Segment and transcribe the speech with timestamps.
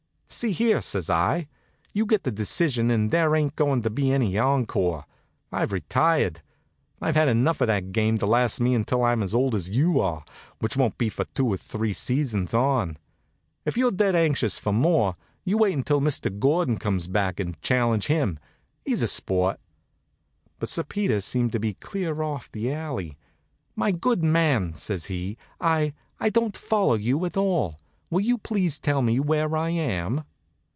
[0.33, 1.49] "See here," says I.
[1.91, 5.03] "You get the decision, and there ain't goin' to be any encore.
[5.51, 6.41] I've retired.
[7.01, 9.99] I've had enough of that game to last me until I'm as old as you
[9.99, 10.23] are,
[10.59, 12.95] which won't be for two or three seasons on.
[13.65, 16.39] If you're dead anxious for more, you wait until Mr.
[16.39, 18.39] Gordon comes back and challenge him.
[18.85, 19.59] He's a sport."
[20.59, 23.17] But Sir Peter seemed to be clear off the alley.
[23.75, 25.91] "My good man," says he, "I
[26.21, 27.77] I don't follow you at all.
[28.09, 30.25] Will you please tell me where I am?"